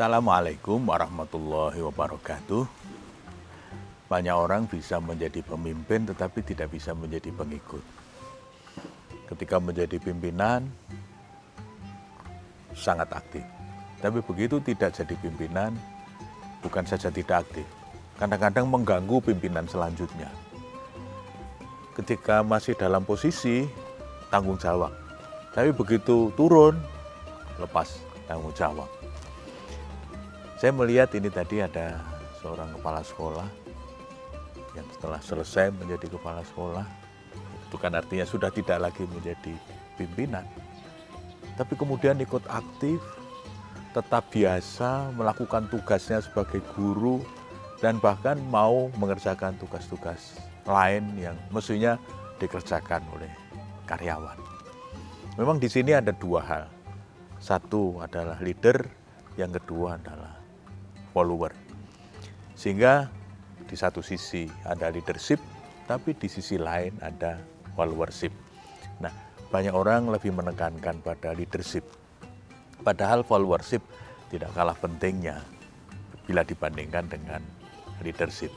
[0.00, 2.64] Assalamualaikum warahmatullahi wabarakatuh.
[4.08, 7.84] Banyak orang bisa menjadi pemimpin tetapi tidak bisa menjadi pengikut.
[9.28, 10.64] Ketika menjadi pimpinan
[12.72, 13.44] sangat aktif.
[14.00, 15.76] Tapi begitu tidak jadi pimpinan
[16.64, 17.68] bukan saja tidak aktif,
[18.16, 20.32] kadang-kadang mengganggu pimpinan selanjutnya.
[21.92, 23.68] Ketika masih dalam posisi
[24.32, 24.96] tanggung jawab,
[25.52, 26.80] tapi begitu turun
[27.60, 28.99] lepas tanggung jawab.
[30.60, 32.04] Saya melihat ini tadi ada
[32.44, 33.48] seorang kepala sekolah
[34.76, 36.84] yang setelah selesai menjadi kepala sekolah,
[37.64, 39.56] itu kan artinya sudah tidak lagi menjadi
[39.96, 40.44] pimpinan.
[41.56, 43.00] Tapi kemudian ikut aktif,
[43.96, 47.24] tetap biasa melakukan tugasnya sebagai guru,
[47.80, 50.36] dan bahkan mau mengerjakan tugas-tugas
[50.68, 51.96] lain yang mestinya
[52.36, 53.32] dikerjakan oleh
[53.88, 54.36] karyawan.
[55.40, 56.64] Memang di sini ada dua hal.
[57.40, 58.84] Satu adalah leader,
[59.40, 60.39] yang kedua adalah
[61.10, 61.52] follower.
[62.54, 63.08] Sehingga
[63.64, 65.38] di satu sisi ada leadership,
[65.86, 67.38] tapi di sisi lain ada
[67.78, 68.30] followership.
[69.02, 69.12] Nah,
[69.50, 71.82] banyak orang lebih menekankan pada leadership.
[72.80, 73.82] Padahal followership
[74.30, 75.42] tidak kalah pentingnya
[76.24, 77.42] bila dibandingkan dengan
[78.06, 78.54] leadership.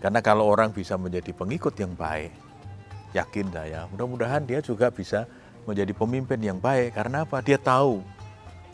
[0.00, 2.32] Karena kalau orang bisa menjadi pengikut yang baik,
[3.16, 5.24] yakin saya, mudah-mudahan dia juga bisa
[5.64, 6.96] menjadi pemimpin yang baik.
[6.96, 7.40] Karena apa?
[7.40, 8.00] Dia tahu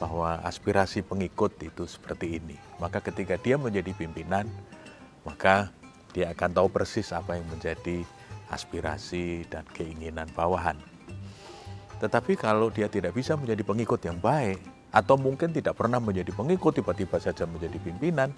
[0.00, 2.56] bahwa aspirasi pengikut itu seperti ini.
[2.78, 4.48] Maka ketika dia menjadi pimpinan,
[5.26, 5.70] maka
[6.12, 8.04] dia akan tahu persis apa yang menjadi
[8.52, 10.76] aspirasi dan keinginan bawahan.
[12.02, 14.58] Tetapi kalau dia tidak bisa menjadi pengikut yang baik,
[14.92, 18.28] atau mungkin tidak pernah menjadi pengikut, tiba-tiba saja menjadi pimpinan,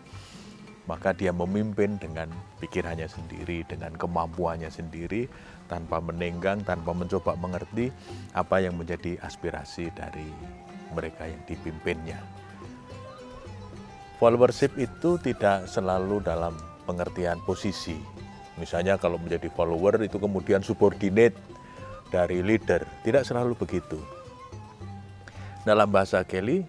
[0.87, 2.31] maka dia memimpin dengan
[2.63, 5.27] pikirannya sendiri, dengan kemampuannya sendiri,
[5.67, 7.91] tanpa menenggang, tanpa mencoba mengerti
[8.37, 10.29] apa yang menjadi aspirasi dari
[10.95, 12.23] mereka yang dipimpinnya.
[14.23, 16.55] Followership itu tidak selalu dalam
[16.87, 17.99] pengertian posisi.
[18.55, 21.35] Misalnya kalau menjadi follower itu kemudian subordinate
[22.15, 22.87] dari leader.
[23.03, 23.99] Tidak selalu begitu.
[25.67, 26.63] Dalam bahasa Kelly,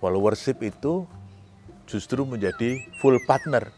[0.00, 1.04] followership itu
[1.84, 3.68] justru menjadi full partner.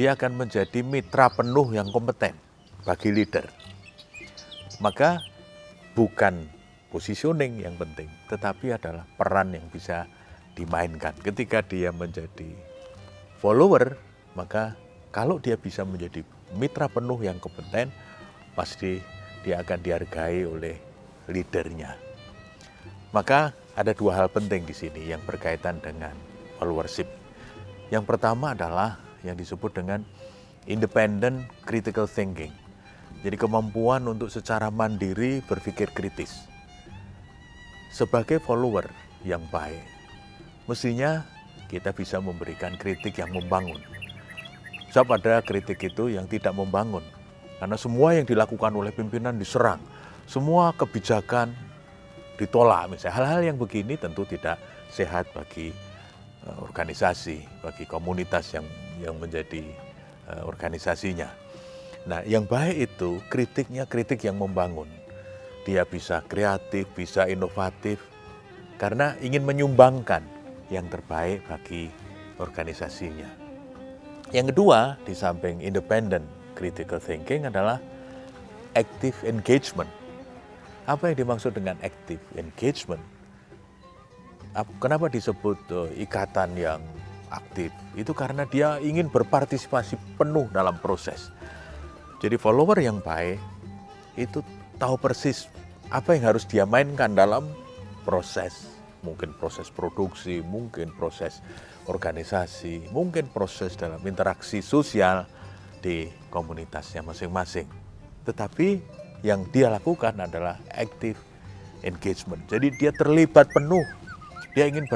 [0.00, 2.32] Dia akan menjadi mitra penuh yang kompeten
[2.88, 3.44] bagi leader.
[4.80, 5.20] Maka
[5.92, 6.48] bukan
[6.90, 10.10] positioning yang penting, tetapi adalah peran yang bisa
[10.58, 11.14] dimainkan.
[11.22, 12.50] Ketika dia menjadi
[13.38, 13.94] follower,
[14.34, 14.74] maka
[15.14, 16.26] kalau dia bisa menjadi
[16.58, 17.94] mitra penuh yang kompeten,
[18.58, 18.98] pasti
[19.46, 20.76] dia akan dihargai oleh
[21.30, 21.94] leadernya.
[23.14, 26.12] Maka ada dua hal penting di sini yang berkaitan dengan
[26.58, 27.06] followership.
[27.90, 30.02] Yang pertama adalah yang disebut dengan
[30.66, 32.54] independent critical thinking.
[33.22, 36.50] Jadi kemampuan untuk secara mandiri berpikir kritis
[37.90, 38.86] sebagai follower
[39.26, 39.82] yang baik,
[40.70, 41.26] mestinya
[41.66, 43.82] kita bisa memberikan kritik yang membangun.
[44.90, 47.02] Sebab ada kritik itu yang tidak membangun,
[47.62, 49.78] karena semua yang dilakukan oleh pimpinan diserang,
[50.26, 51.54] semua kebijakan
[52.38, 52.90] ditolak.
[52.90, 54.58] Misalnya hal-hal yang begini tentu tidak
[54.90, 55.70] sehat bagi
[56.46, 58.66] uh, organisasi, bagi komunitas yang
[58.98, 59.62] yang menjadi
[60.26, 61.30] uh, organisasinya.
[62.08, 64.88] Nah, yang baik itu kritiknya kritik yang membangun
[65.70, 68.02] dia bisa kreatif, bisa inovatif,
[68.74, 70.26] karena ingin menyumbangkan
[70.66, 71.86] yang terbaik bagi
[72.42, 73.30] organisasinya.
[74.34, 76.26] Yang kedua, di samping independent
[76.58, 77.78] critical thinking adalah
[78.74, 79.86] active engagement.
[80.90, 83.02] Apa yang dimaksud dengan active engagement?
[84.82, 86.82] Kenapa disebut eh, ikatan yang
[87.30, 87.70] aktif?
[87.94, 91.30] Itu karena dia ingin berpartisipasi penuh dalam proses.
[92.18, 93.38] Jadi follower yang baik
[94.18, 94.42] itu
[94.80, 95.46] tahu persis
[95.90, 97.50] apa yang harus dia mainkan dalam
[98.06, 98.70] proses,
[99.02, 101.42] mungkin proses produksi, mungkin proses
[101.90, 105.26] organisasi, mungkin proses dalam interaksi sosial
[105.82, 107.66] di komunitasnya masing-masing.
[108.22, 108.68] Tetapi
[109.26, 111.18] yang dia lakukan adalah active
[111.82, 112.46] engagement.
[112.46, 113.82] Jadi dia terlibat penuh,
[114.54, 114.86] dia ingin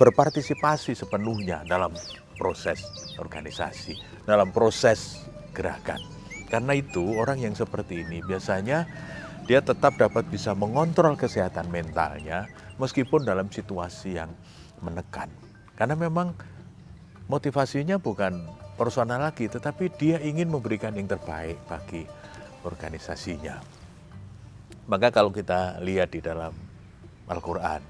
[0.00, 1.92] berpartisipasi sepenuhnya dalam
[2.40, 2.82] proses
[3.20, 6.00] organisasi, dalam proses gerakan.
[6.48, 8.84] Karena itu orang yang seperti ini biasanya
[9.42, 12.46] dia tetap dapat bisa mengontrol kesehatan mentalnya
[12.78, 14.30] meskipun dalam situasi yang
[14.78, 15.26] menekan.
[15.74, 16.34] Karena memang
[17.26, 18.46] motivasinya bukan
[18.78, 22.06] personal lagi, tetapi dia ingin memberikan yang terbaik bagi
[22.62, 23.58] organisasinya.
[24.86, 26.54] Maka kalau kita lihat di dalam
[27.30, 27.82] Al-Quran,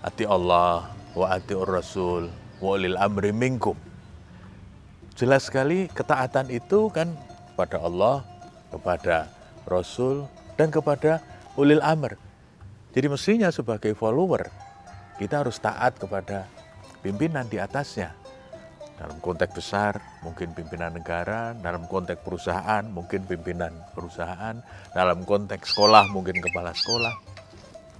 [0.00, 3.76] Ati Allah wa ati Rasul wa ulil amri minkum.
[5.12, 7.12] Jelas sekali ketaatan itu kan
[7.52, 8.24] kepada Allah,
[8.72, 9.28] kepada
[9.70, 10.26] Rasul,
[10.58, 11.22] dan kepada
[11.54, 12.18] ulil amr.
[12.90, 14.50] Jadi mestinya sebagai follower,
[15.22, 16.50] kita harus taat kepada
[17.00, 18.18] pimpinan di atasnya.
[19.00, 24.60] Dalam konteks besar, mungkin pimpinan negara, dalam konteks perusahaan, mungkin pimpinan perusahaan,
[24.92, 27.14] dalam konteks sekolah, mungkin kepala sekolah,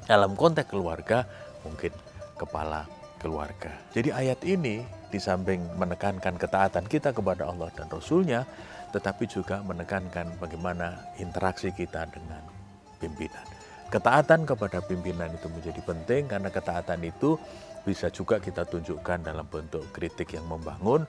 [0.05, 1.25] dalam konteks keluarga,
[1.64, 1.94] mungkin
[2.37, 3.70] kepala keluarga.
[3.93, 4.81] Jadi ayat ini
[5.12, 8.49] di samping menekankan ketaatan kita kepada Allah dan Rasulnya,
[8.90, 12.40] tetapi juga menekankan bagaimana interaksi kita dengan
[12.96, 13.44] pimpinan.
[13.90, 17.34] Ketaatan kepada pimpinan itu menjadi penting karena ketaatan itu
[17.82, 21.05] bisa juga kita tunjukkan dalam bentuk kritik yang membangun.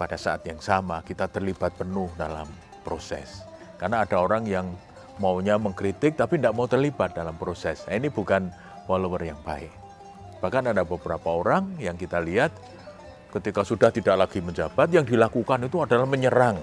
[0.00, 2.48] Pada saat yang sama kita terlibat penuh dalam
[2.80, 3.44] proses.
[3.76, 4.72] Karena ada orang yang
[5.20, 7.84] maunya mengkritik tapi tidak mau terlibat dalam proses.
[7.84, 8.48] Nah, ini bukan
[8.88, 9.79] follower yang baik.
[10.40, 12.52] Bahkan ada beberapa orang yang kita lihat
[13.30, 16.58] ketika sudah tidak lagi menjabat, yang dilakukan itu adalah menyerang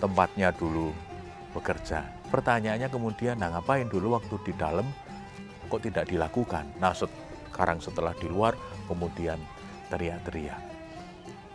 [0.00, 0.94] tempatnya dulu
[1.52, 2.06] bekerja.
[2.30, 4.86] Pertanyaannya kemudian, nah ngapain dulu waktu di dalam
[5.66, 6.66] kok tidak dilakukan?
[6.78, 8.54] Nah sekarang setelah di luar
[8.86, 9.36] kemudian
[9.90, 10.62] teriak-teriak.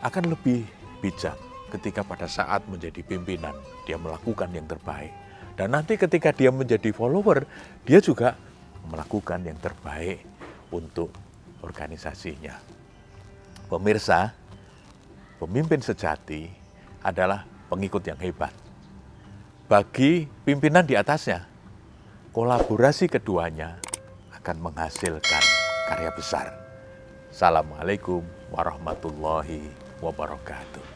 [0.04, 0.68] Akan lebih
[1.00, 1.40] bijak
[1.72, 3.56] ketika pada saat menjadi pimpinan
[3.88, 5.12] dia melakukan yang terbaik.
[5.56, 7.48] Dan nanti ketika dia menjadi follower,
[7.88, 8.36] dia juga
[8.92, 10.20] melakukan yang terbaik
[10.68, 11.16] untuk
[11.66, 12.54] organisasinya.
[13.66, 14.38] Pemirsa,
[15.42, 16.46] pemimpin sejati
[17.02, 18.54] adalah pengikut yang hebat.
[19.66, 21.50] Bagi pimpinan di atasnya,
[22.30, 23.82] kolaborasi keduanya
[24.38, 25.44] akan menghasilkan
[25.90, 26.54] karya besar.
[27.34, 28.22] Assalamualaikum
[28.54, 29.66] warahmatullahi
[30.06, 30.95] wabarakatuh.